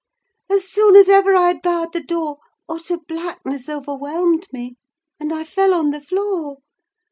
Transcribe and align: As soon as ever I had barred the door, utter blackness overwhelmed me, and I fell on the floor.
As 0.49 0.67
soon 0.67 0.95
as 0.95 1.07
ever 1.07 1.35
I 1.35 1.49
had 1.49 1.61
barred 1.61 1.91
the 1.93 2.01
door, 2.01 2.39
utter 2.67 2.97
blackness 2.97 3.69
overwhelmed 3.69 4.47
me, 4.51 4.77
and 5.19 5.31
I 5.31 5.43
fell 5.43 5.75
on 5.75 5.91
the 5.91 6.01
floor. 6.01 6.57